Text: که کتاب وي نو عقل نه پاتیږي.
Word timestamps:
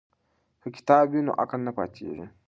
که 0.61 0.67
کتاب 0.75 1.05
وي 1.11 1.21
نو 1.27 1.31
عقل 1.41 1.59
نه 1.67 1.71
پاتیږي. 1.77 2.25